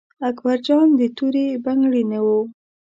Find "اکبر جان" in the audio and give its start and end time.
0.29-0.87